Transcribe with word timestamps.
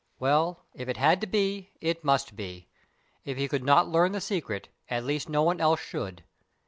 Well, 0.17 0.65
if 0.73 0.89
it 0.89 0.97
had 0.97 1.21
to 1.21 1.27
be, 1.27 1.69
it 1.79 2.03
must 2.03 2.35
be. 2.35 2.67
If 3.23 3.37
he 3.37 3.47
could 3.47 3.63
not 3.63 3.87
learn 3.87 4.13
the 4.13 4.19
secret, 4.19 4.67
at 4.89 5.05
least 5.05 5.29
no 5.29 5.43
one 5.43 5.61
else 5.61 5.79
should. 5.79 6.23